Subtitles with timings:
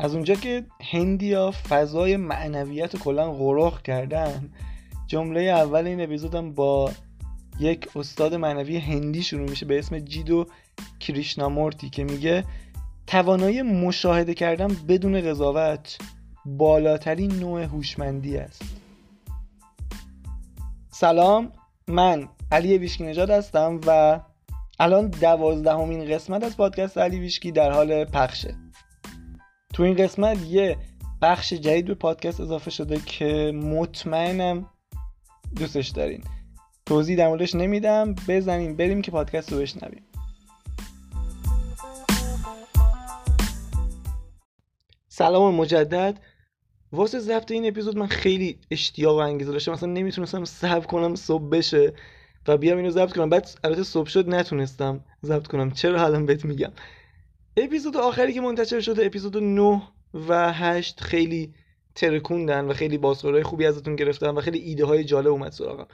[0.00, 4.52] از اونجا که هندیا فضای معنویت کلا غرخ کردن
[5.06, 6.90] جمله اول این اپیزودم با
[7.60, 10.46] یک استاد معنوی هندی شروع میشه به اسم جیدو
[11.00, 12.44] کریشنامورتی که میگه
[13.06, 15.98] توانایی مشاهده کردن بدون قضاوت
[16.44, 18.62] بالاترین نوع هوشمندی است.
[20.90, 21.52] سلام
[21.88, 24.20] من علی ویشکی نژاد هستم و
[24.78, 28.54] الان دوازدهمین قسمت از پادکست علی ویشکی در حال پخشه.
[29.74, 30.76] تو این قسمت یه
[31.22, 34.66] بخش جدید به پادکست اضافه شده که مطمئنم
[35.56, 36.24] دوستش دارین.
[36.86, 40.02] توضیح در موردش نمیدم بزنیم بریم که پادکست رو بشنویم.
[45.08, 46.20] سلام مجدد.
[46.92, 49.72] واسه ضبط این اپیزود من خیلی اشتیاق و انگیزه داشتم.
[49.72, 51.92] مثلا نمی‌تونستم صبر کنم صبح بشه
[52.48, 53.28] و بیام اینو ضبط کنم.
[53.28, 55.70] بعد البته صبح شد نتونستم ضبط کنم.
[55.70, 56.72] چرا الان بهت میگم؟
[57.64, 59.82] اپیزود آخری که منتشر شده اپیزود 9
[60.14, 61.54] و 8 خیلی
[61.94, 65.86] ترکوندن و خیلی بازخورهای خوبی ازتون گرفتم و خیلی ایده های جالب اومد سراغم.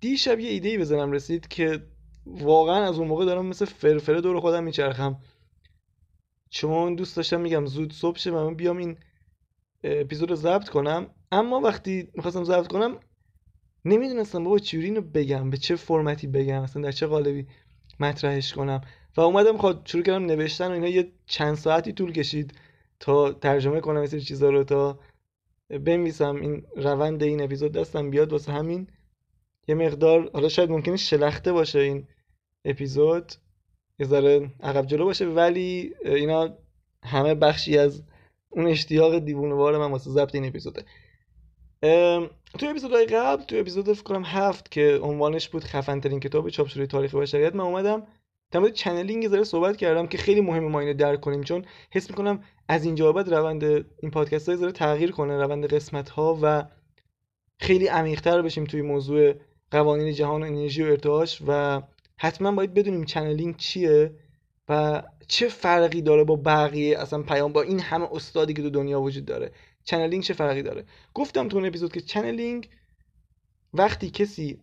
[0.00, 1.82] دیشب یه ایده ای بزنم رسید که
[2.26, 5.20] واقعا از اون موقع دارم مثل فرفره دور خودم میچرخم.
[6.50, 8.98] چون دوست داشتم میگم زود صبح شه من بیام این
[9.84, 11.06] اپیزود رو ضبط کنم.
[11.32, 12.96] اما وقتی می‌خواستم ضبط کنم
[13.84, 17.46] نمی‌دونستم بابا چوری اینو بگم به چه فرمتی بگم مثلا در چه قالبی
[18.00, 18.80] مطرحش کنم.
[19.16, 20.88] و اومدم خود شروع کردم نوشتن و اینا.
[20.88, 22.54] یه چند ساعتی طول کشید
[23.00, 24.98] تا ترجمه کنم این چیزا رو تا
[25.68, 28.88] بنویسم این روند این اپیزود دستم بیاد واسه همین.
[29.68, 32.06] یه مقدار حالا شاید ممکنه شلخته باشه این
[32.64, 33.32] اپیزود.
[33.98, 36.58] یه ذره عقب جلو باشه ولی اینا
[37.04, 38.02] همه بخشی از
[38.50, 40.84] اون اشتیاق دیوونه‌وار من واسه ضبط این اپیزوده.
[42.58, 46.66] تو اپیزودهای قبل تو اپیزود فکر کنم هفت که عنوانش بود خفن ترین کتاب چاپ
[46.66, 48.06] شده تاریخ بشریت من اومدم
[48.50, 52.10] در مورد channeling ذره صحبت کردم که خیلی مهمه ما اینو درک کنیم چون حس
[52.10, 56.64] می‌کنم از اینجا بعد روند این پادکست های ذره تغییر کنه روند قسمت ها و
[57.60, 59.34] خیلی عمیق‌تر بشیم توی موضوع
[59.70, 61.82] قوانین جهان و انرژی و ارتعاش و
[62.18, 64.14] حتما باید بدونیم channeling چیه
[64.68, 66.98] و چه فرقی داره با بقیه.
[66.98, 69.52] اصلا پیام با این همه استادی که تو دنیا وجود داره
[69.84, 72.68] channeling چه فرقی داره؟ گفتم تو اون اپیزود که channeling
[73.74, 74.60] وقتی کسی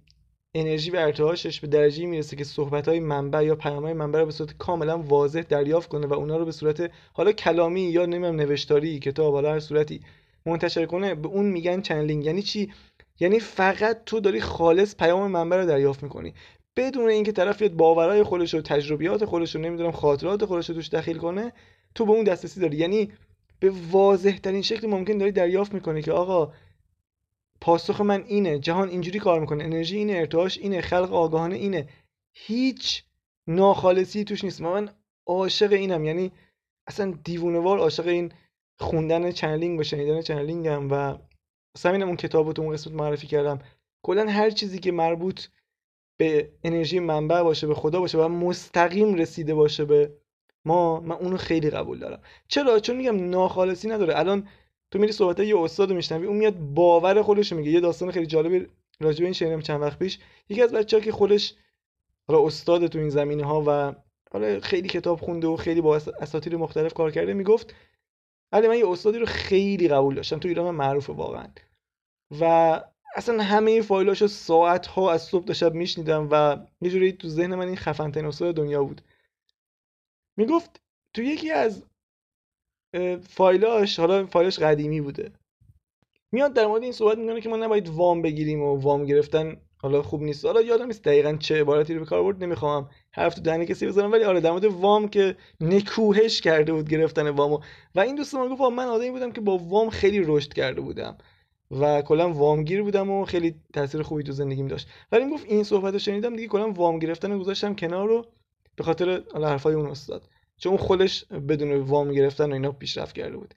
[0.55, 4.25] انرژی و ارتعاشش به درجه می‌رسه که صحبت های منبع یا پیام های منبع رو
[4.25, 8.35] به صورت کاملا واضح دریافت کنه و اونا رو به صورت حالا کلامی یا نمی‌دونم
[8.35, 10.01] نوشتاری کتاب حالا هر صورتی
[10.45, 12.71] منتشر کنه به اون میگن چنلینگ یعنی چی؟
[13.19, 16.33] یعنی فقط تو داری خالص پیام منبع رو دریافت می‌کنی.
[16.75, 20.89] بدون اینکه طرف بیاد باورهای خودش و تجربیات خودش رو نمی‌دونم خاطرات خودش رو توش
[20.89, 21.53] دخیل کنه
[21.95, 22.77] تو به اون دسترسی داری.
[22.77, 23.11] یعنی
[23.59, 26.53] به واضح ترین شکل ممکن داری دریافت می‌کنی که آقا
[27.63, 29.63] پاسخ من اینه جهان اینجوری کار می‌کنه.
[29.63, 31.87] انرژی اینه ارتعاش اینه خلق آگاهانه اینه.
[32.33, 33.03] هیچ
[33.47, 34.61] ناخالصی توش نیست.
[34.61, 34.89] من
[35.27, 36.05] عاشق اینم.
[36.05, 36.31] یعنی
[36.87, 38.31] اصلا دیوونه‌وار عاشق این
[38.79, 41.17] خوندن channeling و شنیدن channeling هم و
[41.75, 43.59] اصلا اون کتاب تو اون قسمت معرفی کردم.
[44.05, 45.47] کلا هر چیزی که مربوط
[46.17, 50.13] به انرژی منبع باشه به خدا باشه و مستقیم رسیده باشه به
[50.65, 52.21] ما من اونو خیلی قبول دارم.
[52.47, 54.19] چرا؟ چون میگم ناخالصی نداره.
[54.19, 54.47] الان
[54.93, 57.71] تو میری صحبت یه استاد میشنوی اون میاد باور خودش میگه.
[57.71, 58.67] یه داستان خیلی جالبی
[58.99, 60.19] راجع به این شنیدم چند وقت پیش.
[60.49, 61.53] یکی از بچه‌ها که خودش
[62.27, 63.95] حالا استاد تو این زمینه ها و
[64.31, 67.75] حالا خیلی کتاب خونده و خیلی با اساتید مختلف کار کرده می‌گفت
[68.51, 70.39] ولی من یه استادی رو خیلی قبول داشتم.
[70.39, 71.47] تو ایران معروفه واقعا.
[72.39, 72.43] و
[73.15, 77.55] اصلا همه فایلاشو ساعت ها از صبح تا شب میشنیدم و یه جوری تو ذهن
[77.55, 79.01] من این خفن استاد دنیا بود.
[80.37, 80.81] می‌گفت
[81.13, 81.83] تو یکی از
[83.29, 85.31] فایلاش حالا فایلش قدیمی بوده.
[86.31, 90.01] میاد در مورد این صحبت می‌کنه که ما نباید وام بگیریم و وام گرفتن حالا
[90.01, 90.45] خوب نیست.
[90.45, 93.87] حالا یادم نیست دقیقا چه عبارتی رو به کار برد نمی‌خوام حرف تو دهن کسی
[93.87, 97.59] بزنم ولی آره در مورد وام که نکوهش کرده بود گرفتن وامو
[97.95, 101.17] و این دوست من گفت من آدمی بودم که با وام خیلی رشد کرده بودم
[101.71, 104.87] و کلا وامگیر بودم و خیلی تاثیر خوبی تو زندگیم داشت.
[105.11, 108.25] ولی گفت این صحبت رو شنیدم دیگه کلا وام گرفتن گذاشتم کنار رو
[108.75, 110.29] به خاطر حرفای اون استاد.
[110.63, 113.53] چون خودش بدون وام گرفتن و اینا پیشرفت کرده بود.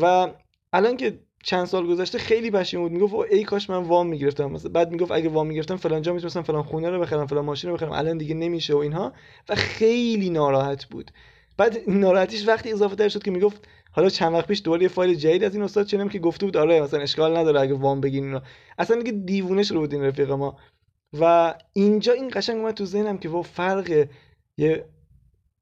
[0.00, 0.28] و
[0.72, 2.92] الان که چند سال گذشته خیلی پشیمون بود.
[2.92, 4.44] می‌گفت ای کاش من وام می‌گرفتم.
[4.46, 7.70] مثلا بعد می‌گفت اگه وام می‌گرفتم فلان جا می‌تونستم فلان خونه رو بخرم فلان ماشین
[7.70, 7.92] رو بخرم.
[7.92, 9.12] الان دیگه نمیشه و اینها.
[9.48, 11.10] و خیلی ناراحت بود.
[11.58, 15.14] بعد ناراحتیش وقتی اضافه تر شد که می‌گفت حالا چند وقت پیش دوباره یه فایل
[15.14, 18.24] جدید از این استاد چنم که گفته بود آره مثلا اشکال نداره اگه وام بگین
[18.24, 18.42] اینا.
[18.78, 20.58] اصلا دیگه دیوونه شده بود این رفیق ما.
[21.20, 24.08] و اینجا این قشنگ اومد تو ذهنم که و فرق
[24.58, 24.84] یه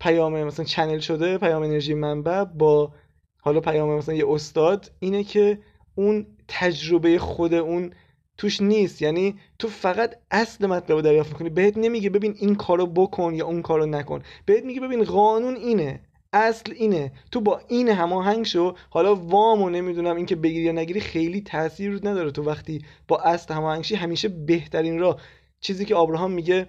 [0.05, 2.93] پیام مثلا چنل شده پیام انرژی منبع با
[3.41, 5.59] حالا پیام مثلا یه استاد اینه که
[5.95, 7.93] اون تجربه خود اون
[8.39, 9.03] توش نیست.
[9.03, 11.51] یعنی تو فقط اصل مطلب رو دریافت می‌کنی.
[11.51, 14.23] بهت نمیگه ببین این کارو بکن یا اون کارو نکن.
[14.47, 16.01] بهت میگه ببین قانون اینه
[16.33, 17.13] اصل اینه.
[17.33, 18.75] تو با این هماهنگ شو.
[18.91, 22.31] حالا وامو نمی‌دونم اینکه بگیری یا نگیری خیلی تاثیر رو نداره.
[22.31, 25.21] تو وقتی با اصل هماهنگ همیشه بهترین راه.
[25.61, 26.67] چیزی که آبراهام میگه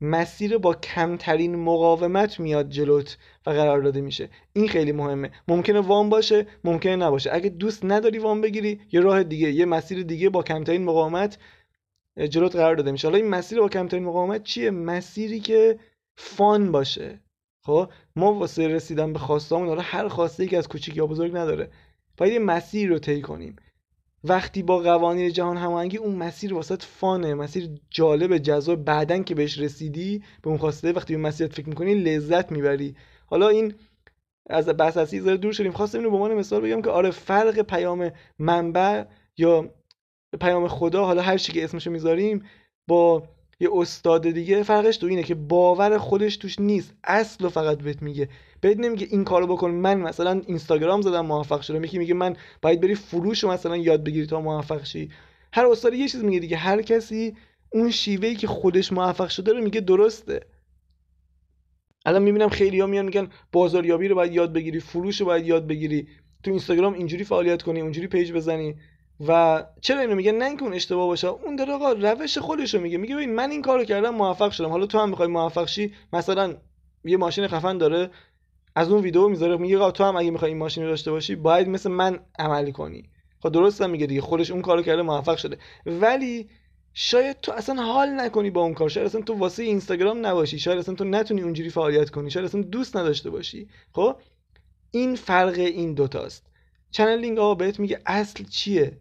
[0.00, 4.28] مسیر با کمترین مقاومت میاد جلوت و قرار داده میشه.
[4.52, 5.30] این خیلی مهمه.
[5.48, 7.30] ممکنه وام باشه ممکنه نباشه.
[7.32, 11.38] اگه دوست نداری وام بگیری یه راه دیگه یه مسیر دیگه با کمترین مقاومت
[12.30, 13.08] جلوت قرار داده میشه.
[13.08, 15.78] حالا این مسیر با کمترین مقاومت چیه؟ مسیری که
[16.16, 17.20] فان باشه.
[17.62, 21.36] خب؟ ما واسه رسیدن به خواستامون حالا هر خواسته ای که از کوچیک یا بزرگ
[21.36, 21.70] نداره.
[22.16, 23.56] باید یه مسیر رو طی کنیم.
[24.24, 29.58] وقتی با قوانین جهان هماهنگی اون مسیر واسط فانه مسیر جالب جذاب بعدن که بهش
[29.58, 32.96] رسیدی به اون خواسته وقتی به مسیرت فکر می‌کنی لذت می‌بری.
[33.26, 33.74] حالا این
[34.50, 35.72] از بحث اصلی زره دور شدیم.
[35.72, 39.04] خواستم اینو به عنوان مثال بگم که آره فرق پیام منبع
[39.36, 39.70] یا
[40.40, 42.44] پیام خدا حالا هر چی که اسمشو می‌ذاریم
[42.88, 43.28] با
[43.60, 46.94] یه استاد دیگه فرقش تو اینه که باور خودش توش نیست.
[47.04, 48.28] اصل و فقط بهت میگه.
[48.60, 49.70] بهت نمیگه این کارو بکن.
[49.70, 51.84] من مثلا اینستاگرام زدم موفق شدم.
[51.84, 55.10] یکی میگه من باید بری فروش رو مثلا یاد بگیری تا موفق شی.
[55.52, 56.56] هر استاد یه چیز میگه دیگه.
[56.56, 57.36] هر کسی
[57.72, 60.40] اون شیوهی که خودش موفق شده رو میگه درسته.
[62.06, 65.66] الان می‌بینم خیلی ها میان میگن بازاریابی رو باید یاد بگیری فروش رو باید یاد
[65.66, 66.08] بگیری.
[66.42, 68.76] تو اینستاگرام اینجوری فعالیت کنی اونجوری پیج بزنی.
[69.26, 71.28] و چرا اینو میگه؟ نه اینکه اون اشتباه باشه.
[71.28, 72.98] اون داره آقا روش خودش رو میگه.
[72.98, 74.68] میگه ببین من این کارو کردم موفق شدم.
[74.68, 76.56] حالا تو هم می‌خوای موفق شی؟ مثلا
[77.04, 78.10] یه ماشین خفن داره
[78.76, 81.68] از اون ویدیو می‌ذاره میگه تو هم اگه می‌خوای این ماشین رو داشته باشی باید
[81.68, 83.10] مثل من عملی کنی.
[83.42, 85.58] خب درست هم میگه دیگه خودش اون کارو کرده موفق شده.
[85.86, 86.48] ولی
[86.94, 88.88] شاید تو اصلا حال نکنی با اون کار.
[88.88, 90.58] شاید اصلا تو واسه اینستاگرام نباشی.
[90.58, 92.30] شاید اصلا تو نتونی اونجوری فعالیت کنی.
[92.30, 93.68] شاید اصلا دوست نداشته باشی.
[93.92, 94.16] خب؟
[94.90, 96.46] این فرق این دوتاست
[96.90, 98.98] چنلینگ آقا بهت میگه اصل چیه؟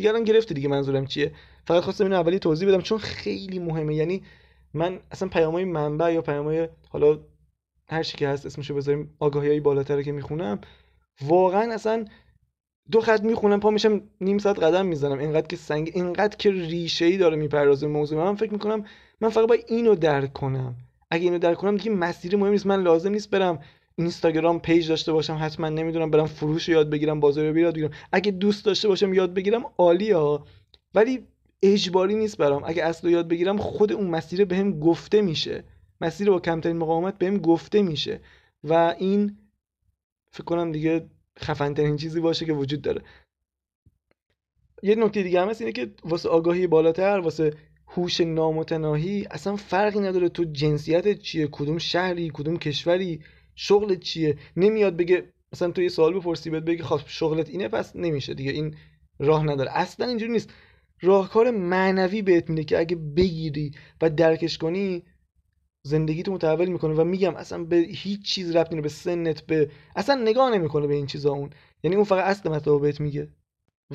[0.00, 1.32] دیگه الان گرفته دیگه منظورم چیه؟
[1.64, 3.94] فقط خواستم اینو اولی توضیح بدم چون خیلی مهمه.
[3.94, 4.22] یعنی
[4.74, 7.18] من اصلا پیامای منبع یا پیامای حالا
[7.88, 10.60] هر چی که هست اسمشو بذاریم آگاهی های بالاتر که می‌خونم
[11.26, 12.04] واقعا اصلا
[12.90, 15.18] دو خط می‌خونم پا میشم نیم ساعت قدم می‌زنم.
[15.18, 18.24] اینقدر که سنگ اینقدر که ریشه ای داره می‌پردازه موضوع.
[18.24, 18.84] من فکر می‌کنم
[19.20, 20.74] من فقط باید اینو درک کنم.
[21.10, 22.66] اگه اینو درک کنم دیگه مسیر مهم نیست.
[22.66, 23.58] من لازم نیست برم
[24.00, 27.90] اینستاگرام پیج داشته باشم حتما نمی‌دونم برم فروش یاد بگیرم بازاریابی یاد بگیرم.
[28.12, 30.46] اگه دوست داشته باشم یاد بگیرم عالی ها.
[30.94, 31.26] ولی
[31.62, 32.62] اجباری نیست برام.
[32.66, 35.64] اگه اصل یاد بگیرم خود اون مسیر بهم گفته میشه.
[36.00, 38.20] مسیر با کمترین مقاومت بهم گفته میشه.
[38.64, 39.38] و این
[40.32, 41.06] فکر کنم دیگه
[41.38, 43.02] خفن چیزی باشه که وجود داره.
[44.82, 47.54] یه نکته دیگه هم هست اینه که واسه آگاهی بالاتر واسه
[47.88, 53.20] هوش نامتناهی اصلا فرقی نداره تو جنسیت چیه کدوم شهری کدوم کشوری.
[53.62, 57.96] شغلت چیه؟ نمیاد بگه مثلا تو یه سوال بپرسی بهت بگه خب شغلت اینه پس
[57.96, 58.76] نمیشه دیگه این
[59.18, 59.70] راه نداره.
[59.74, 60.50] اصلا اینجوری نیست.
[61.00, 63.70] راهکار معنوی بهت میده که اگه بگیری
[64.02, 65.02] و درکش کنی
[65.82, 66.94] زندگی تو متحول می‌کنه.
[66.94, 71.06] و میگم اصلا به هیچ چیز ربطی به سنت به اصلا نگاه نمی‌کنه به این
[71.06, 71.50] چیزا اون.
[71.82, 73.28] یعنی اون فقط اصل مطلب بهت میگه.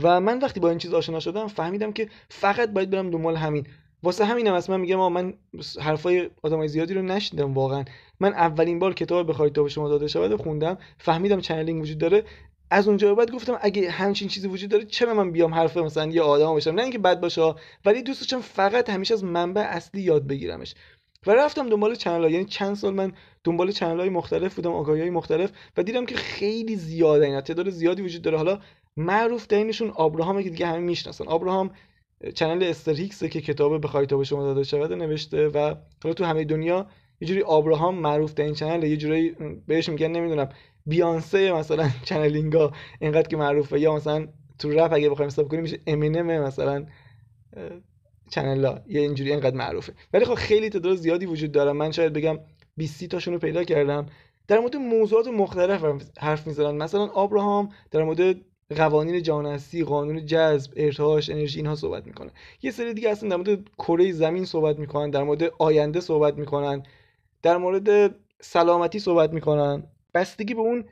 [0.04, 3.68] و من وقتی با این چیز آشنا شدم فهمیدم که فقط باید برم دنبال همین.
[4.06, 5.34] واسه همینم هم اصلا میگم من
[5.82, 7.86] حرفای آدمای زیادی رو نشیدم واقعا.
[8.20, 10.78] من اولین بار کتاب بخواید تا به شما داده شود خوندم.
[10.98, 12.24] فهمیدم چنلینگ وجود داره.
[12.72, 16.22] از اونجا بعد گفتم اگه همچین چیزی وجود داره چرا من بیام حرف مثلا یه
[16.22, 17.54] آدم بشم نه اینکه بد باشه
[17.86, 20.76] ولی دوست داشتم فقط همیشه از منبع اصلی یاد بگیرمش.
[21.28, 23.14] و رفتم دنبال channel ها یعنی چند سال من
[23.44, 27.70] دنبال channel های مختلف بودم آگاهی های مختلف و دیدم که خیلی زیاده اینا تعداد
[27.70, 28.38] زیادی وجود داره.
[28.38, 28.60] حالا
[28.98, 31.28] معروف ترینشون آبراهامه که دیگه همه می‌شناسن.
[31.28, 31.72] آبراهام
[32.36, 32.94] channel استر
[33.28, 36.88] که کتاب بخواید تا به شما داده شود نوشته و حالا تو همه دنیا
[37.22, 39.36] یه جوری آبراهام معروف ترین channel یه جوری
[39.68, 40.50] بهش میگن نمی‌دونم
[40.86, 43.80] بیانسه مثلا چنلینگا اینقدر که معروفه.
[43.80, 44.28] یا مثلا
[44.60, 46.86] تو رپ اگه بخوایم حساب کنیم میشه امینم مثلا
[48.32, 49.94] چنل یه اینجوری اینقدر معروفه.
[50.14, 51.72] ولی خب خیلی تعداد زیادی وجود داره.
[51.72, 52.40] من شاید بگم
[52.78, 54.06] 20 تاشون رو پیدا کردم.
[54.48, 55.86] در مورد موضوعات مختلف
[56.20, 56.78] حرف می‌زنن.
[56.78, 58.36] مثلا آبراهام در مورد
[58.70, 62.32] قوانین جهان قانون جذب ارتعاش انرژی اینها صحبت می‌کنه.
[62.62, 66.84] یه سری دیگه اصلا در مورد کره زمین صحبت می‌کنن در مورد آینده صحبت می‌کنن
[67.42, 69.84] در مورد سلامتی صحبت می‌کنن.
[70.14, 70.86] بستگی به اون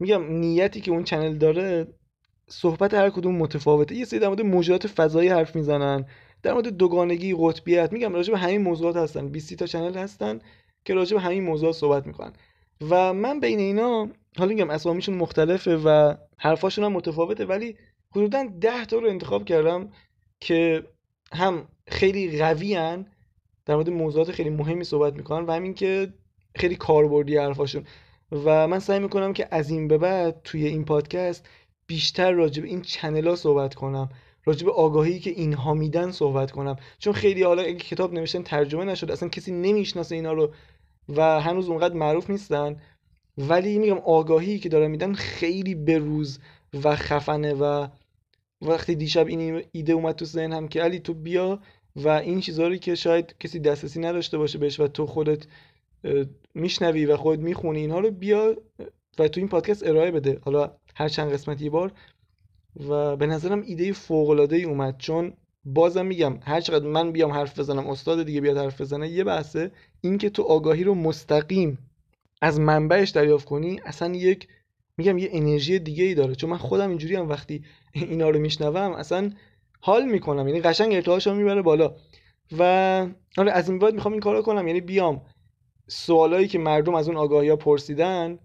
[0.00, 1.86] میگم نیتی که اون چنل داره
[2.48, 3.94] صحبت هر کدوم متفاوته.
[3.94, 6.06] یه سری در مورد موجودات فضایی حرف می‌زنن
[6.42, 7.92] در مورد دوگانگی قطبیت.
[7.92, 9.28] میگم راجع به همین موضوعات هستن.
[9.28, 10.38] 20 تا چنل هستن
[10.84, 12.32] که راجع به همین موضوعات صحبت می‌کنن.
[12.90, 17.76] و من بین اینا حالا میگم اسامیشون مختلفه و حرفاشون هم متفاوته ولی
[18.10, 19.90] حدودا ده تا رو انتخاب کردم
[20.40, 20.84] که
[21.32, 22.74] هم خیلی قوی
[23.66, 26.12] در مورد موضوعات خیلی مهمی صحبت می‌کنن و همین که
[26.56, 27.84] خیلی کاربردی حرفاشون.
[28.32, 31.48] و من سعی می‌کنم که از این به بعد توی این پادکست
[31.86, 34.08] بیشتر راجع به این چنل ها صحبت کنم
[34.44, 36.76] راجع به آگاهی که اینها میدن صحبت کنم.
[36.98, 40.52] چون خیلی حالا اگه کتاب نوشتن ترجمه نشد اصلا کسی نمی‌شناسه اینا رو
[41.08, 42.80] و هنوز اونقدر معروف نیستن.
[43.38, 46.38] ولی میگم آگاهی که دارم میدن خیلی بروز
[46.84, 47.88] و خفنه و
[48.62, 51.60] وقتی دیشب این ایده اومد تو ذهنم که علی تو بیا
[51.96, 55.46] و این چیزا رو که شاید کسی دسترسی نداشته باشه بهش و تو خودت
[56.54, 58.56] میشنوی و خودت می‌خونی اینها رو بیا
[59.18, 60.38] و تو این پادکست ارائه بده.
[60.44, 61.92] حالا هر چند قسمت یه بار.
[62.88, 64.98] و به نظرم ایده فوق العاده ای اومد.
[64.98, 65.32] چون
[65.64, 69.70] بازم میگم هر چقدر من بیام حرف بزنم استاد دیگه بیاد حرف بزنه یه بحثه
[70.00, 71.78] اینکه تو آگاهی رو مستقیم
[72.42, 74.48] از منبعش دریافت کنی اصلا یک
[74.96, 76.34] میگم یه انرژی دیگه ای داره.
[76.34, 77.64] چون من خودم اینجوری هم وقتی
[77.94, 79.32] اینا رو میشنوم اصلا
[79.80, 80.48] حال می‌کنم.
[80.48, 81.94] یعنی قشنگ ارتعاشم می‌بره بالا.
[82.58, 82.62] و
[83.38, 84.66] آره از این بعد می‌خوام این کارو کنم.
[84.66, 85.22] یعنی بیام.
[85.88, 88.38] سوالایی که مردم از اون آگاهی ها پرسیدن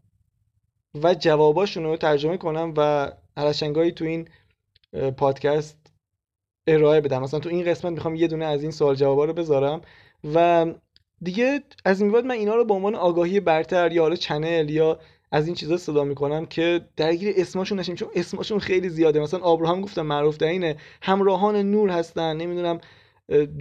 [1.04, 4.30] و جواباشون رو ترجمه کنم و هرشنگایی تو این
[5.18, 5.78] پادکست
[6.68, 7.22] ارائه بدم.
[7.22, 9.82] مثلا تو این قسمت می‌خوام یه دونه از این سوال جوابا رو بذارم.
[10.34, 10.66] و
[11.24, 15.00] دیگه از این بعد من اینا رو به عنوان آگاهی برتر یا حالا channel یا
[15.32, 19.20] از این چیزا صدا می‌کنم که درگیر اسمشون نشیم چون اسمشون خیلی زیاده.
[19.20, 20.76] مثلا آبراهام گفتم معروف اینه.
[21.02, 22.38] همراهان نور هستن.
[22.38, 22.80] نمی‌دونم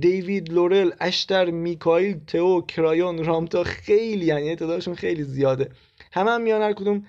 [0.01, 5.69] دیوید لورل اشتر میکایل تئو کرایون رامتا خیلی یعنی تعدادشون خیلی زیاده.
[6.13, 7.07] همه هم میان هر کدوم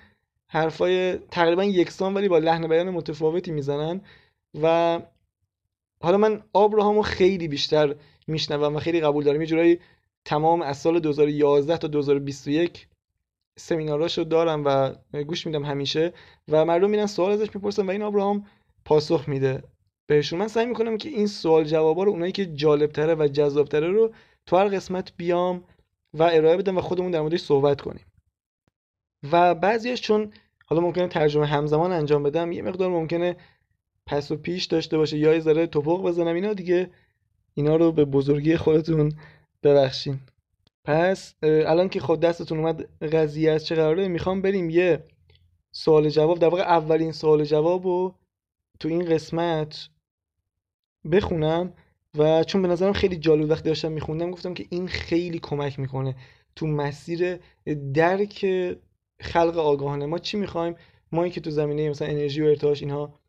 [0.48, 4.00] حرفای تقریبا یکسان ولی با لحن بیان متفاوتی می‌زنن.
[4.62, 4.98] و
[6.02, 7.94] حالا من آبراهامو خیلی بیشتر
[8.26, 9.40] میشنوم و خیلی قبول دارم.
[9.40, 9.78] یه جورایی
[10.24, 12.88] تمام از سال 2011 تا 2021
[13.58, 16.12] سمیناراشو دارم و گوش میدم همیشه
[16.48, 18.46] و مردم میرن سوال ازش می‌پرسن و این آبراهام
[18.84, 19.62] پاسخ میده
[20.06, 20.38] بهشون.
[20.38, 24.12] من سعی می‌کنم که این سوال جوابا رو اونایی که جالبتره و جذابتره رو
[24.46, 25.64] تو هر قسمت بیام
[26.14, 28.04] و ارائه بدم و خودمون در موردش صحبت کنیم.
[29.32, 30.32] و بعضیش چون
[30.66, 33.36] حالا ممکنه ترجمه همزمان انجام بدم یه مقدار ممکنه
[34.06, 36.90] پس و پیش داشته باشه یا یه ذره توپق بزنم اینا دیگه
[37.54, 39.12] اینا رو به بزرگی خودتون
[39.62, 40.20] ببخشین.
[40.84, 45.04] پس الان که خود دستتون اومد قضیه از چه قراره می‌خوام بریم یه
[45.72, 48.14] سوال جواب در واقع اولین سوال جواب رو
[48.80, 49.88] تو این قسمت
[51.12, 51.72] بخونم
[52.18, 56.16] و چون به نظرم خیلی جالب وقتی داشتم میخوندم گفتم که این خیلی کمک می‌کنه
[56.56, 57.38] تو مسیر
[57.94, 58.46] درک
[59.20, 60.06] خلق آگاهانه.
[60.06, 60.74] ما چی می‌خوایم؟
[61.12, 63.20] ما که تو زمینه مثلا انرژی و ارتعاش اینها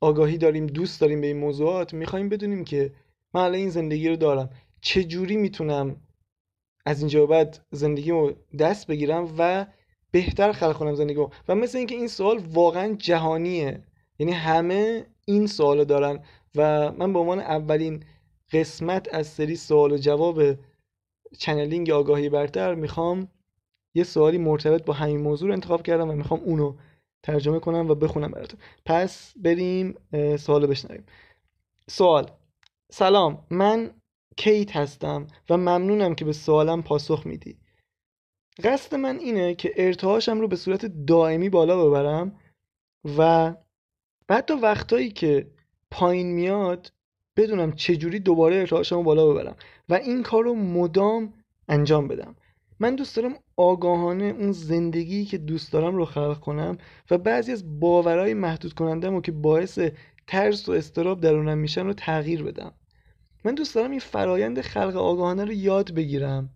[0.00, 2.92] آگاهی داریم دوست داریم به این موضوعات می‌خوایم بدونیم که
[3.34, 4.50] من الان این زندگی رو دارم.
[4.80, 5.96] چه جوری می‌تونم
[6.86, 9.66] از اینجا بعد زندگیمو دست بگیرم و
[10.10, 13.82] بهتر خلق کنم زندگیمو؟ و مثل اینکه این سوال واقعا جهانیه.
[14.18, 16.20] یعنی همه این سوالو دارن
[16.54, 18.04] و من به عنوان اولین
[18.52, 20.42] قسمت از سری سوال و جواب
[21.38, 23.28] چنلینگ آگاهی برتر می‌خوام
[23.94, 26.76] یه سوالی مرتبط با همین موضوع رو انتخاب کردم و می‌خوام اونو
[27.22, 28.60] ترجمه کنم و بخونم براتون.
[28.86, 29.94] پس بریم
[30.38, 31.04] سوال بشنویم.
[31.88, 32.30] سوال
[32.90, 33.90] سلام من
[34.38, 37.58] کیت هستم و ممنونم که به سوالم پاسخ میدی.
[38.64, 42.38] قصد من اینه که ارتعاشم رو به صورت دائمی بالا ببرم
[43.18, 43.54] و
[44.30, 45.50] حتی وقتایی که
[45.90, 46.92] پایین میاد
[47.36, 49.56] بدونم چجوری دوباره ارتعاشم رو بالا ببرم
[49.88, 51.34] و این کار رو مدام
[51.68, 52.36] انجام بدم.
[52.80, 56.78] من دوست دارم آگاهانه اون زندگی که دوست دارم رو خلق کنم
[57.10, 59.78] و بعضی از باورهای محدود کنندم و که باعث
[60.26, 62.74] ترس و استراب درونم میشن رو تغییر بدم.
[63.48, 66.50] من دوست دارم این فرایند خلق آگاهانه رو یاد بگیرم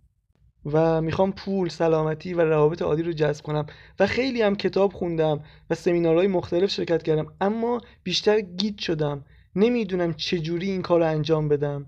[0.64, 3.66] و می‌خوام پول، سلامتی و روابط عادی رو جذب کنم
[3.98, 9.24] و خیلی هم کتاب خوندم و سمینارهای مختلف شرکت کردم اما بیشتر گیت شدم.
[9.56, 11.86] نمی‌دونم چجوری این کار رو انجام بدم.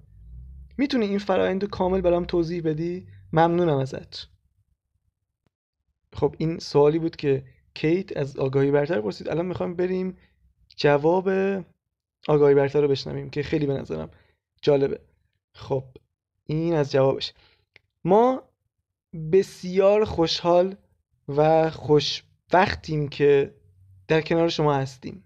[0.78, 4.28] می‌تونی این فرایند رو کامل برام توضیح بدی؟ ممنونم ازت.
[6.12, 7.44] خب این سوالی بود که
[7.74, 9.28] کیت از آگاهی برتر پرسید.
[9.28, 10.16] الان می‌خوام بریم
[10.76, 11.30] جواب
[12.28, 14.10] آگاهی برتر رو بشنویم که خیلی به نظرم
[14.64, 15.00] جالبه.
[15.54, 15.84] خب
[16.46, 17.32] این از جوابش.
[18.04, 18.42] ما
[19.32, 20.76] بسیار خوشحال
[21.28, 23.54] و خوشوقتیم که
[24.08, 25.24] در کنار شما هستیم.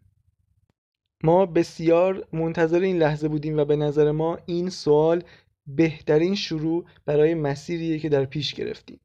[1.24, 5.24] ما بسیار منتظر این لحظه بودیم و به نظر ما این سوال
[5.66, 9.00] بهترین شروع برای مسیریه که در پیش گرفتیم.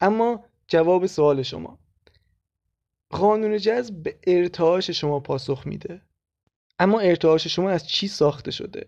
[0.00, 1.78] اما جواب سوال شما.
[3.10, 6.02] قانون جذب به ارتعاش شما پاسخ میده.
[6.78, 8.86] اما ارتعاش شما از چی ساخته شده؟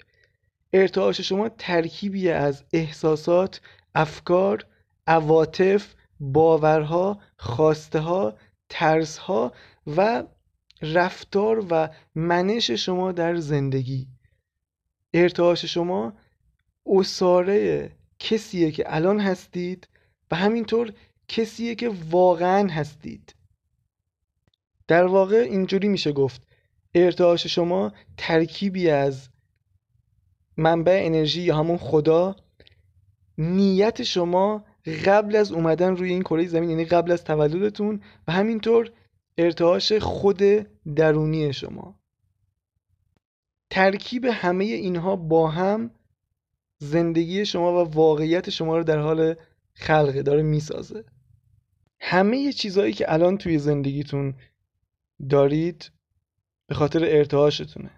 [0.72, 3.60] ارتعاش شما ترکیبی از احساسات
[3.94, 4.66] افکار
[5.06, 8.34] عواطف باورها خواسته ها
[8.68, 9.52] ترس ها
[9.96, 10.24] و
[10.82, 14.08] رفتار و منش شما در زندگی.
[15.14, 16.12] ارتعاش شما
[16.86, 19.88] اصاره کسیه که الان هستید
[20.30, 20.92] و همینطور
[21.28, 23.34] کسیه که واقعا هستید.
[24.88, 26.42] در واقع اینجوری میشه گفت.
[26.94, 29.28] ارتعاش شما ترکیبی از
[30.58, 32.36] منبع انرژی یا همون خدا
[33.38, 34.64] نیت شما
[35.04, 38.90] قبل از اومدن روی این کره زمین یعنی قبل از تولدتون و همینطور
[39.38, 40.42] ارتعاش خود
[40.96, 41.98] درونی شما.
[43.70, 45.90] ترکیب همه اینها با هم
[46.78, 49.34] زندگی شما و واقعیت شما رو در حال
[49.72, 51.04] خلقه داره می‌سازه.
[52.00, 54.34] همه چیزهایی که الان توی زندگیتون
[55.30, 55.90] دارید
[56.66, 57.90] به خاطر ارتعاشتونه.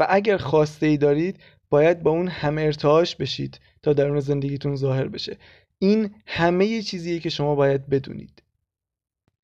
[0.00, 5.08] و اگر خواسته ای دارید باید با اون هم ارتعاش بشید تا درون زندگیتون ظاهر
[5.08, 5.36] بشه.
[5.78, 8.42] این همه چیزیه که شما باید بدونید.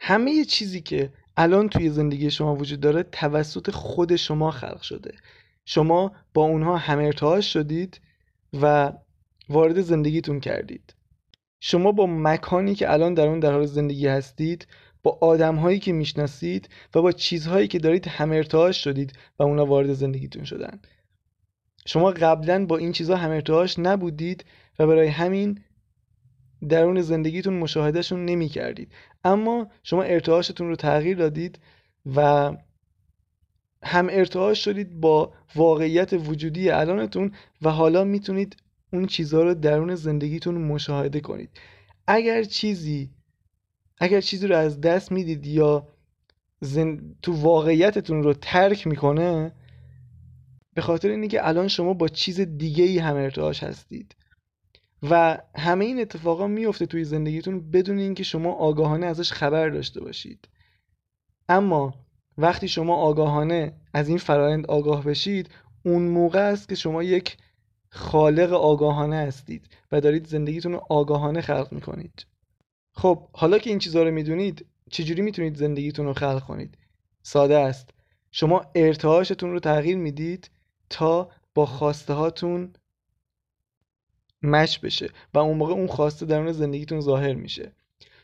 [0.01, 5.15] همه چیزی که الان توی زندگی شما وجود داره توسط خود شما خلق شده.
[5.65, 8.01] شما با اونها هم ارتعاش شدید
[8.63, 8.93] و
[9.49, 10.95] وارد زندگیتون کردید.
[11.61, 14.67] شما با مکانی که الان در اون در حال زندگی هستید
[15.03, 19.93] با آدمهایی که می‌شناسید و با چیزهایی که دارید هم ارتعاش شدید و اونا وارد
[19.93, 20.81] زندگیتون شدن.
[21.87, 24.45] شما قبلا با این چیزها هم ارتعاش نبودید
[24.79, 25.61] و برای همین
[26.69, 28.93] درون زندگیتون مشاهدهشون نمی کردید
[29.25, 31.59] اما شما ارتعاشتون رو تغییر دادید
[32.17, 32.53] و
[33.83, 38.57] هم ارتعاش شدید با واقعیت وجودی الانتون و حالا می‌تونید
[38.93, 41.51] اون چیزها رو درون زندگیتون مشاهده کنید.
[42.07, 43.11] اگر چیزی
[43.99, 45.89] اگر چیزی رو از دست می‌دید یا
[47.23, 49.53] تو واقعیتتون رو ترک می‌کنه
[50.77, 54.17] به خاطر اینه که الان شما با چیز دیگه ای هم ارتعاش هستید.
[55.11, 60.49] و همه این اتفاقا میفته توی زندگیتون بدون اینکه شما آگاهانه ازش خبر داشته باشید.
[61.49, 61.95] اما
[62.39, 65.51] وقتی شما آگاهانه از این فرایند آگاه بشید
[65.85, 67.37] اون موقع است که شما یک
[67.89, 72.27] خالق آگاهانه هستید و دارید زندگیتون رو آگاهانه خلق می‌کنید.
[72.93, 76.79] خب حالا که این چیزها رو می‌دونید چجوری می‌تونید زندگیتون رو خلق کنید؟
[77.23, 77.91] ساده است.
[78.31, 80.51] شما ارتعاشتون رو تغییر می‌دید
[80.91, 82.73] تا با خواسته هاتون
[84.43, 87.73] مش بشه و اون موقع اون خواسته درون زندگیتون ظاهر میشه.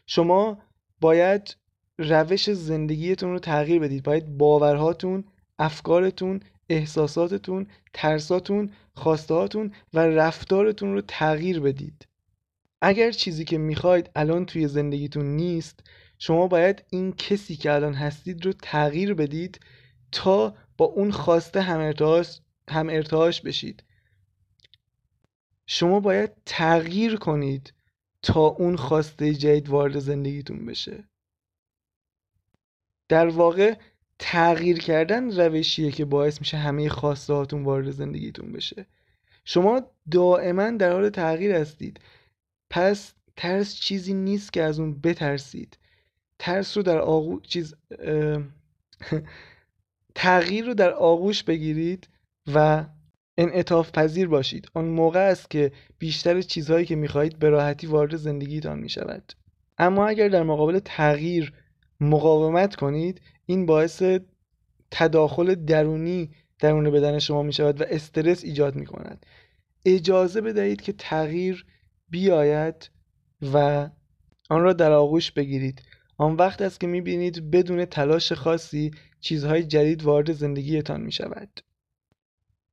[0.06, 0.58] شما
[1.00, 1.56] باید
[1.98, 4.02] روش زندگیتون رو تغییر بدید.
[4.02, 5.24] باید باورهاتون
[5.58, 12.06] افکارتون احساساتتون ترساتون خواستهاتون و رفتارتون رو تغییر بدید.
[12.80, 15.80] اگر چیزی که می‌خواید الان توی زندگیتون نیست
[16.18, 19.60] شما باید این کسی که الان هستید رو تغییر بدید
[20.12, 21.80] تا با اون خواسته هم
[22.70, 23.82] هم ارتعاش بشید.
[25.66, 27.74] شما باید تغییر کنید
[28.22, 31.04] تا اون خواسته جدید وارد زندگیتون بشه.
[33.08, 33.74] در واقع
[34.18, 38.86] تغییر کردن روشیه که باعث میشه همه خواسته هاتون وارد زندگیتون بشه.
[39.44, 42.00] شما دائما در حال تغییر هستید.
[42.70, 45.78] پس ترس چیزی نیست که از اون بترسید.
[46.38, 47.74] ترس رو در آغوش چیز
[50.14, 52.08] تغییر رو در آغوش بگیرید
[52.54, 52.84] و
[53.38, 54.68] انعطاف پذیر باشید.
[54.74, 59.32] آن موقع است که بیشتر چیزهایی که می‌خواهید به راحتی وارد زندگیتان می‌شود.
[59.78, 61.52] اما اگر در مقابل تغییر
[62.00, 64.02] مقاومت کنید این باعث
[64.90, 69.26] تداخل درونی درون بدن شما می شود و استرس ایجاد می کند
[69.84, 71.66] اجازه بدهید که تغییر
[72.08, 72.90] بیاید
[73.54, 73.88] و
[74.50, 75.82] آن را در آغوش بگیرید.
[76.18, 81.60] آن وقت است که می بینید بدون تلاش خاصی چیزهای جدید وارد زندگیتان می شود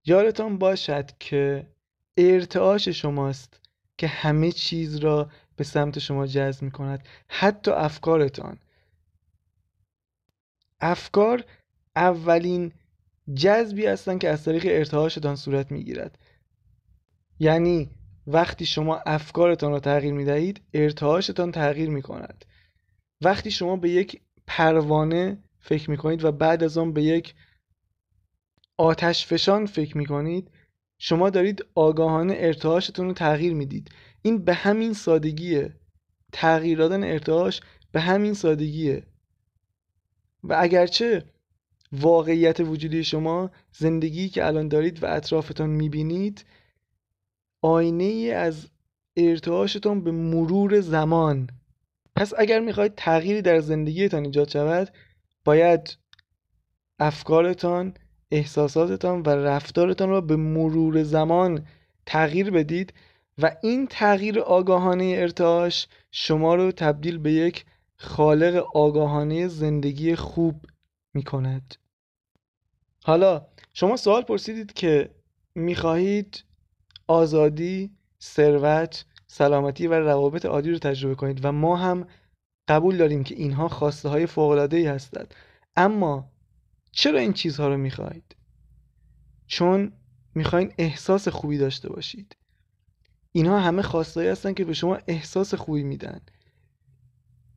[0.05, 1.67] یادتان باشد که
[2.17, 3.59] ارتعاش شماست
[3.97, 8.59] که همه چیز را به سمت شما جذب می کند حتی افکارتان.
[10.81, 11.43] افکار
[11.95, 12.71] اولین
[13.33, 16.17] جذبی هستن که از طریق ارتعاشتان صورت می‌گیرد.
[17.39, 17.89] یعنی
[18.27, 22.45] وقتی شما افکارتان را تغییر می دهید ارتعاشتان تغییر می کند
[23.21, 27.35] وقتی شما به یک پروانه فکر می کنید و بعد از آن به یک
[28.80, 30.52] آتش فشان فکر می کنید
[30.98, 33.92] شما دارید آگاهانه ارتعاشتون رو تغییر می‌دید.
[34.22, 35.76] این به همین سادگیه.
[36.32, 37.62] تغییر دادن ارتعاش
[37.92, 39.04] به همین سادگیه.
[40.44, 41.26] و اگرچه
[41.92, 46.46] واقعیت وجودی شما زندگی که الان دارید و اطرافتان می‌بینید
[47.62, 48.68] آینه ای از
[49.18, 51.50] ارتعاشتان به مرور زمان.
[52.15, 54.94] پس اگر می‌خواهید تغییری در زندگیتان ایجاد شود
[55.46, 55.98] باید
[57.00, 57.94] افکارتان
[58.32, 61.65] احساساتتان و رفتارتان را به مرور زمان
[62.06, 62.94] تغییر بدید
[63.38, 67.65] و این تغییر آگاهانه ارتعاش شما رو تبدیل به یک
[67.96, 70.65] خالق آگاهانه زندگی خوب
[71.13, 71.76] می کند
[73.04, 75.10] حالا شما سوال پرسیدید که
[75.56, 76.44] می‌خواهید
[77.08, 82.08] آزادی، ثروت، سلامتی و روابط عادی رو تجربه کنید و ما هم
[82.68, 85.34] قبول داریم که اینها خواسته های فوق ای هستند.
[85.76, 86.32] اما
[86.91, 88.36] چرا این چیزها رو می‌خواهید؟
[89.47, 89.91] چون
[90.36, 92.36] می‌خواین احساس خوبی داشته باشید.
[93.32, 96.21] اینها همه خواستهایی هستن که به شما احساس خوبی میدن.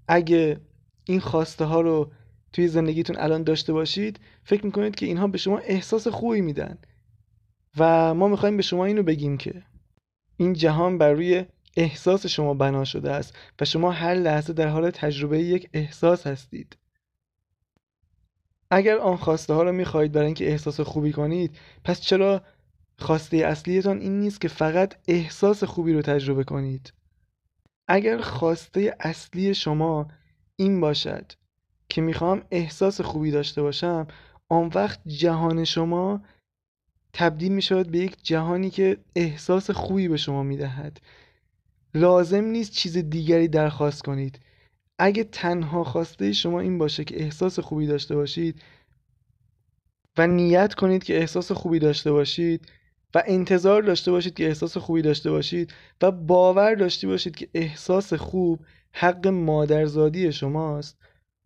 [0.08, 0.60] اگه
[1.04, 2.12] این خواسته ها رو
[2.52, 6.78] توی زندگیتون الان داشته باشید فکر می‌کنید که اینها به شما احساس خوبی میدن.
[7.78, 9.62] و ما می‌خوایم به شما اینو بگیم که
[10.36, 11.44] این جهان بر روی
[11.76, 16.76] احساس شما بنا شده است و شما هر لحظه در حال تجربه یک احساس هستید.
[18.74, 22.42] اگر آن خواسته ها رو می‌خواهید برای اینکه احساس خوبی کنید پس چرا
[22.98, 26.92] خواسته اصلیتان این نیست که فقط احساس خوبی رو تجربه کنید؟
[27.88, 30.08] اگر خواسته اصلی شما
[30.56, 31.32] این باشد
[31.88, 34.06] که می‌خوام احساس خوبی داشته باشم
[34.48, 36.22] آن وقت جهان شما
[37.12, 41.00] تبدیل می‌شود به یک جهانی که احساس خوبی به شما می‌دهد.
[41.94, 44.40] لازم نیست چیز دیگری درخواست کنید.
[44.98, 48.62] اگه تنها خواسته شما این باشه که احساس خوبی داشته باشید
[50.18, 52.72] و نیت کنید که احساس خوبی داشته باشید
[53.14, 58.14] و انتظار داشته باشید که احساس خوبی داشته باشید و باور داشته باشید که احساس
[58.14, 58.60] خوب
[58.92, 60.98] حق مادرزادی شماست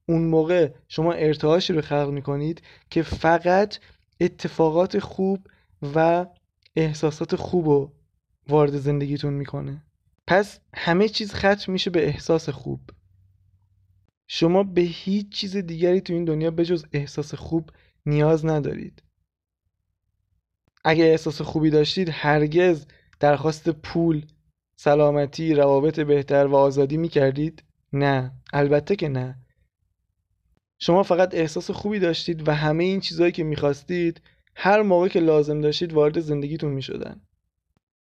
[0.09, 3.79] اون موقع شما ارتعاشی رو خلق می‌کنید که فقط
[4.21, 5.47] اتفاقات خوب
[5.95, 6.27] و
[6.77, 7.93] احساسات خوب رو
[8.49, 9.83] وارد زندگیتون می‌کنه.
[10.27, 12.81] پس همه چیز ختم میشه به احساس خوب.
[14.29, 17.71] شما به هیچ چیز دیگری تو این دنیا بجز احساس خوب
[18.07, 19.03] نیاز ندارید.
[20.85, 22.87] اگه احساس خوبی داشتید هرگز
[23.21, 24.27] درخواست پول
[24.77, 27.63] سلامتی روابط بهتر و آزادی می‌کردید؟
[27.93, 28.33] نه.
[28.53, 29.39] البته که نه.
[30.79, 34.21] شما فقط احساس خوبی داشتید و همه این چیزهایی که می‌خواستید
[34.57, 37.21] هر موقع که لازم داشتید وارد زندگیتون می‌شدن.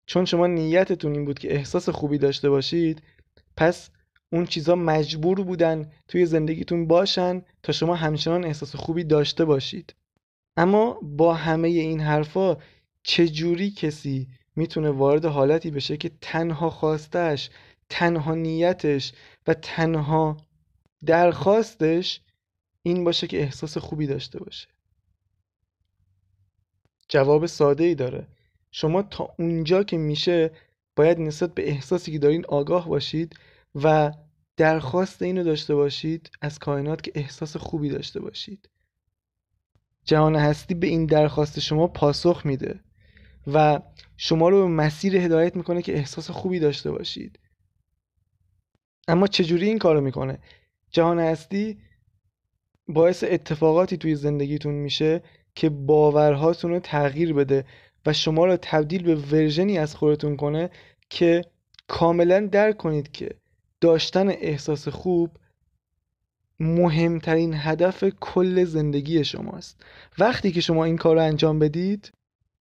[0.06, 3.02] چون شما نیتتون این بود که احساس خوبی داشته باشید
[3.56, 3.90] پس
[4.36, 9.94] اون چیزها مجبور بودن توی زندگیتون باشن تا شما همچنان احساس خوبی داشته باشید.
[10.56, 12.56] اما با همه این حرفا
[13.02, 17.50] چجوری کسی می‌تونه وارد حالتی بشه که تنها خواستش
[17.88, 19.12] تنها نیتش
[19.46, 20.36] و تنها
[21.06, 22.20] درخواستش
[22.82, 24.68] این باشه که احساس خوبی داشته باشه؟
[27.08, 28.26] جواب ساده ای داره.
[28.70, 30.50] شما تا اونجا که میشه
[30.96, 33.36] باید نسبت به احساسی که دارین آگاه باشید
[33.74, 34.12] و
[34.56, 38.68] درخواست اینو داشته باشید از کائنات که احساس خوبی داشته باشید.
[40.04, 42.80] جهان هستی به این درخواست شما پاسخ میده
[43.46, 43.80] و
[44.16, 47.38] شما رو به مسیر هدایت می‌کنه که احساس خوبی داشته باشید.
[49.08, 50.38] اما چجوری این کارو می‌کنه؟
[50.90, 51.78] جهان هستی
[52.88, 55.22] باعث اتفاقاتی توی زندگیتون میشه
[55.54, 57.64] که باورهاتون رو تغییر بده
[58.06, 60.70] و شما رو تبدیل به ورژنی از خودتون کنه
[61.10, 61.44] که
[61.88, 63.30] کاملا درک کنید که
[63.80, 65.30] داشتن احساس خوب
[66.60, 69.80] مهمترین هدف کل زندگی شماست.
[70.18, 72.12] وقتی که شما این کار رو انجام بدید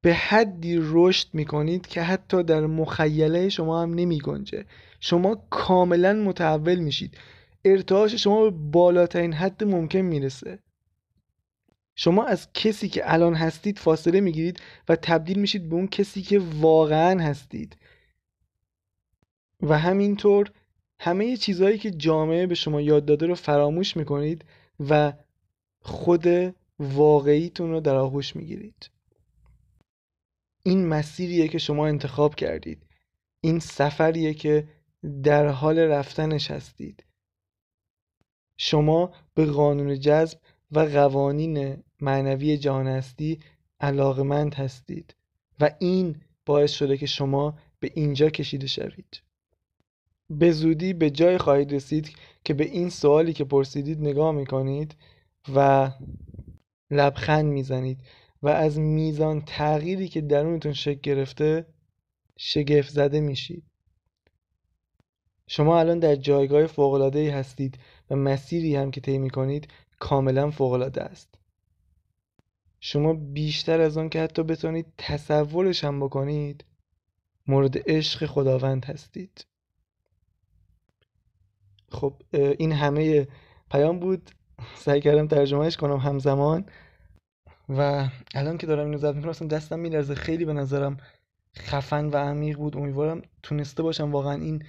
[0.01, 4.65] به حدی رشد می‌کنید که حتی در مخیله شما هم نمی گنجه
[4.99, 7.17] شما کاملا متحول میشید.
[7.65, 10.59] ارتعاش شما به بالاترین حد ممکن می‌رسه.
[11.95, 16.39] شما از کسی که الان هستید فاصله می‌گیرید و تبدیل میشید به اون کسی که
[16.39, 17.77] واقعا هستید.
[19.61, 20.51] و همینطور
[20.99, 24.45] همه چیزهایی که جامعه به شما یاد داده رو فراموش می‌کنید
[24.79, 25.13] و
[25.79, 26.27] خود
[26.79, 28.89] واقعیتون رو در آغوش می‌گیرید.
[30.63, 32.85] این مسیریه که شما انتخاب کردید.
[33.41, 34.67] این سفریه که
[35.23, 37.03] در حال رفتنش هستید.
[38.57, 40.39] شما به قانون جذب
[40.71, 43.39] و قوانین معنوی جهان هستی
[43.79, 45.15] علاقمند هستید
[45.59, 49.21] و این باعث شده که شما به اینجا کشیده شوید.
[50.29, 54.95] به زودی به جای خواهید رسید که به این سوالی که پرسیدید نگاه می‌کنید
[55.55, 55.91] و
[56.91, 58.01] لبخند می‌زنید
[58.41, 61.65] و از میزان تغییری که درونتون شکل گرفته
[62.37, 63.63] شگفت زده میشید.
[65.47, 67.77] شما الان در جایگاه فوق‌العاده‌ای هستید
[68.09, 69.67] و مسیری هم که طی می‌کنید
[69.99, 71.35] کاملا فوق‌العاده است.
[72.79, 76.65] شما بیشتر از آن که حتی بتونید تصورش هم بکنید
[77.47, 79.45] مورد عشق خداوند هستید.
[81.95, 83.27] خب این همه
[83.71, 84.31] پیام بود.
[84.75, 86.65] سعی کردم ترجمهش کنم همزمان.
[87.69, 90.15] و الان که دارم اینو ضبط می‌کنم دستم میلرزه.
[90.15, 90.97] خیلی به نظرم
[91.57, 92.77] خفن و عمیق بود.
[92.77, 94.63] امیدوارم تونسته باشم واقعا این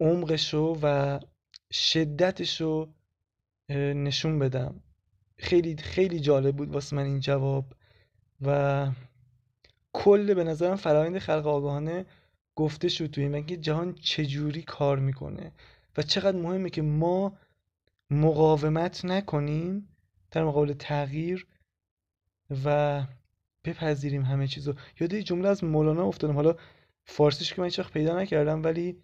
[0.00, 1.20] عمقش رو و
[1.72, 2.88] شدتش رو
[3.94, 4.80] نشون بدم.
[5.38, 7.64] خیلی خیلی جالب بود واسه من این جواب.
[8.42, 8.90] و
[9.92, 12.06] کل به نظرم فرایند خلق آگاهانه
[12.56, 15.52] گفته شد توی که جهان چجوری کار می‌کنه.
[15.96, 17.38] و چقدر مهمه که ما
[18.10, 19.88] مقاومت نکنیم
[20.30, 21.46] در مقابل تغییر
[22.64, 23.06] و
[23.64, 24.74] بپذیریم همه چیزو.
[25.00, 26.34] یاد یه جمله از مولانا افتادم.
[26.34, 26.56] حالا
[27.04, 29.02] فارسیش که من هیچ پیدا نکردم ولی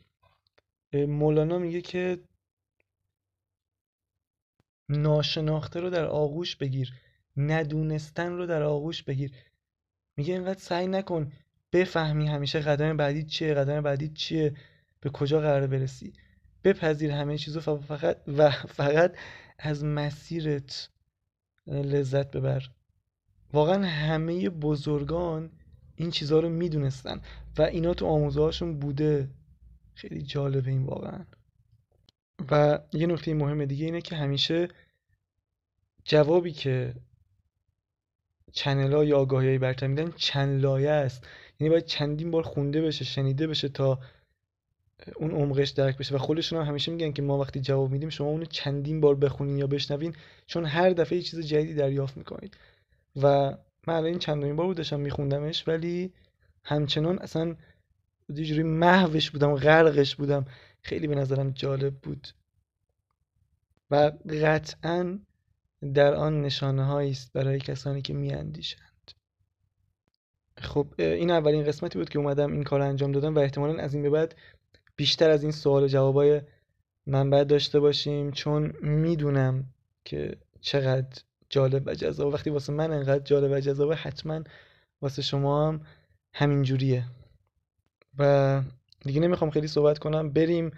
[0.93, 2.21] مولانا میگه که
[4.89, 6.93] ناشناخته رو در آغوش بگیر
[7.37, 9.33] ندونستن رو در آغوش بگیر.
[10.17, 11.33] میگه اینقدر سعی نکن
[11.73, 14.55] بفهمی همیشه قدم بعدی چیه قدم بعدی چیه
[15.01, 16.13] به کجا قرار برسی.
[16.65, 19.17] بپذیر همه چیزو فقط و فقط
[19.59, 20.89] از مسیرت
[21.67, 22.71] لذت ببر.
[23.53, 25.51] واقعا همه بزرگان
[25.97, 27.21] این چیزها رو می‌دونستن
[27.59, 29.29] و اینا تو آموزه هاشون بوده.
[29.95, 31.25] خیلی جالبه این واقعا.
[32.51, 34.69] و یه نکته مهم دیگه اینه که همیشه
[36.05, 36.95] جوابی که
[38.53, 41.27] چنل ها یا آگاهی برتر میدن چند لایه است.
[41.61, 44.01] یعنی باید چندین بار خونده بشه شنیده بشه تا
[45.17, 46.15] اون عمقش درک بشه.
[46.15, 49.59] و خودشون هم همیشه میگن که ما وقتی جواب میدیم شما اونو چندین بار بخونین
[49.59, 50.15] یا بشنوین
[50.47, 52.57] چون هر دفعه یه چیز جدیدی دریافت می‌کنید.
[53.17, 53.57] و
[53.87, 56.13] من الان این چندمین بار بود داشتم میخوندمش ولی
[56.65, 57.57] همچنان اصلا
[58.29, 60.45] یه جوری محوش بودم غرقش بودم.
[60.83, 62.29] خیلی به نظرم جالب بود.
[63.91, 65.19] و قطعا
[65.95, 68.89] در آن نشانه است برای کسانی که میاندیشند.
[70.59, 74.03] خب این اولین قسمتی بود که اومدم این کار انجام دادم و احتمالا از این
[74.03, 74.35] به بعد
[74.99, 76.43] بیشتر از این سوال و جوابای
[77.07, 79.65] من باید داشته باشیم چون می‌دونم
[80.05, 82.33] که چقدر جالب و جذاب.
[82.35, 84.45] وقتی واسه من انقدر جالب و جذابه حتما
[85.03, 85.81] واسه شما هم
[86.35, 87.05] همین جوریه.
[88.19, 88.63] و
[89.01, 90.33] دیگه نمی‌خوام خیلی صحبت کنم.
[90.33, 90.71] بریم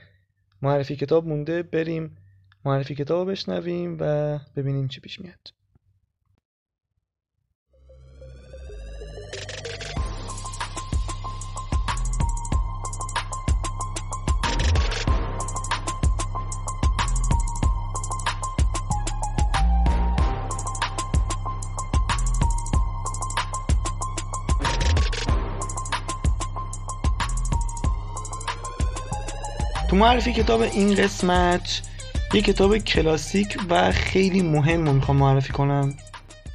[0.63, 2.17] معرفی کتاب مونده بریم
[2.65, 5.60] معرفی کتاب بشنویم و ببینیم چی پیش میاد.
[30.01, 31.83] معرفی کتاب این قسمت
[32.35, 35.95] یه کتاب کلاسیک و خیلی مهم رو می‌خوام معرفی کنم.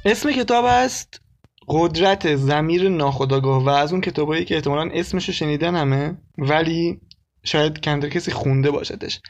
[0.04, 1.20] اسم کتاب است
[1.68, 7.00] قدرت زمیر ناخداگاه و از اون کتابایی که احتمالا اسمشو شنیدن همه ولی
[7.44, 9.20] شاید کمتر کسی خونده باشدش.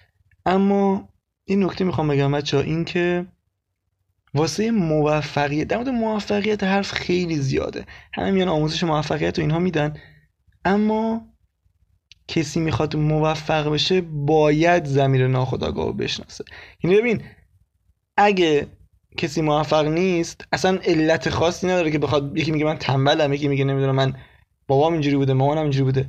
[0.46, 1.08] اما
[1.44, 3.26] این نکته می‌خوام بگم بچه این که
[4.34, 7.86] واسه موفقیت در مورد موفقیت حرف خیلی زیاده.
[8.14, 9.94] همه میان آموزش موفقیت و اینها میدن.
[10.64, 11.35] اما
[12.28, 16.44] کسی می‌خواد موفق بشه باید زمیر ناخداگاه رو بشناسه.
[16.84, 17.22] یعنی ببین
[18.16, 18.66] اگه
[19.16, 23.64] کسی موفق نیست اصلا علت خاصی نداره که بخواد یکی میگه من تنبلم یکی میگه
[23.64, 24.14] نمی‌دونم من
[24.68, 26.06] بابام اینجوری بوده مامانم اینجوری بوده.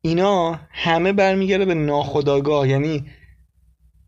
[0.00, 3.06] اینا همه برمیگرده به ناخداگاه یعنی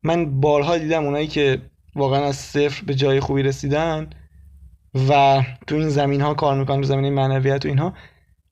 [0.02, 1.62] من بارها دیدم اونایی که
[1.94, 4.11] واقعا از صفر به جای خوبی رسیدن
[5.08, 7.94] و تو این زمین ها کار می‌کنن تو زمین معنویت و اینها.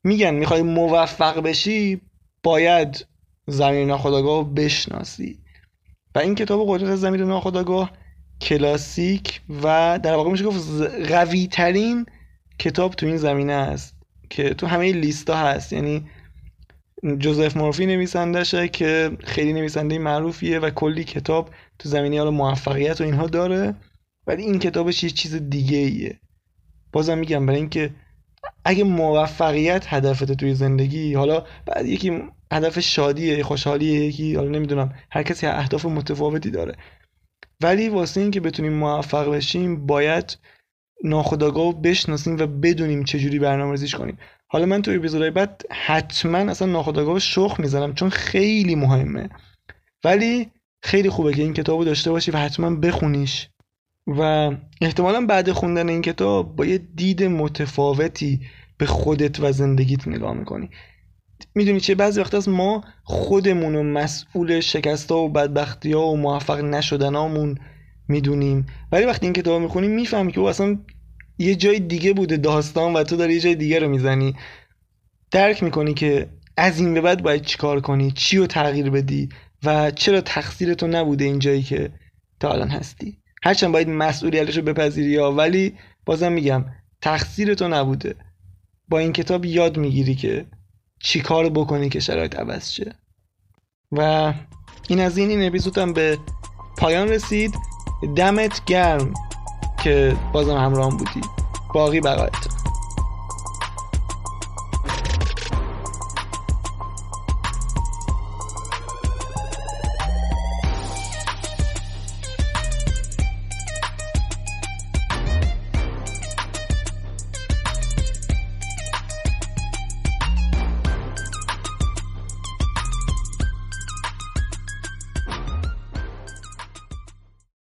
[0.04, 2.00] میگن می‌خوای موفق بشی
[2.46, 3.06] باید
[3.46, 5.38] زمین ناخداگاه رو بشناسی.
[6.14, 7.92] و این کتاب قدرت زمین ناخداگاه
[8.40, 10.82] کلاسیک و در واقع میشه گفت
[11.12, 12.06] قوی ترین
[12.59, 13.96] کتاب تو این زمینه است
[14.30, 15.72] که تو همه لیستا هست.
[15.72, 16.06] یعنی
[17.18, 23.04] جوزف مورفی نویسندشه که خیلی نویسنده معروفیه و کلی کتاب تو زمینه حالا موفقیت و
[23.04, 23.74] اینها داره
[24.26, 26.20] ولی این کتابش یه چیز دیگه ایه
[26.92, 27.90] بازم میگم برای اینکه
[28.64, 34.94] اگه موفقیت هدفت توی زندگی حالا بعد یکی هدف شادیه خوشحالیه یکی حالا نمی‌دونم.
[35.11, 36.76] هر کسی اهداف متفاوتی داره.
[37.62, 40.38] ولی واسه اینکه بتونیم موفق بشیم باید
[41.04, 44.18] ناخداگاه بشناسیم و بدونیم چجوری برنامه ریزیش کنیم.
[44.48, 49.28] حالا من توی اپیزودهای بعد حتما اصلا ناخداگاه شخ می‌زنم چون خیلی مهمه.
[50.04, 50.50] ولی
[50.82, 53.48] خیلی خوبه که این کتابو داشته باشی و حتما بخونیش.
[54.06, 58.40] و احتمالا بعد خوندن این کتاب با یه دید متفاوتی
[58.78, 60.70] به خودت و زندگیت نگاه می‌کنی.
[61.55, 66.61] می‌دونی چه بعضی وقت از ما خودمون و مسئول شکستا و بدبختی ها و موفق
[66.61, 67.59] نشدنامون
[68.09, 68.66] می‌دونیم.
[68.92, 70.79] ولی وقتی این کتاب می‌خونیم می‌فهمی که او اصلا
[71.38, 74.35] یه جای دیگه بوده داستان و تو داری یه جای دیگه رو می‌زنی.
[75.31, 79.29] درک می‌کنی که از این به بعد باید چیکار کنی؟ چی رو تغییر بدی؟
[79.64, 81.90] و چرا تقصیر تو نبوده این جایی که
[82.40, 86.64] تا الان هستی؟ هرچند باید مسئولیتش رو بپذیری یا ولی بازم میگم
[87.01, 88.14] تقصیر تو نبوده.
[88.88, 90.46] با این کتاب یاد می‌گیری که
[91.00, 92.94] چی کار بکنی که شرایط عوض شه.
[93.92, 94.32] و
[94.88, 96.18] این از این این اپیزودم به
[96.78, 97.54] پایان رسید.
[98.16, 99.14] دمت گرم
[99.85, 101.20] که بازم همراه بودی.
[101.74, 102.56] باقی بقایت.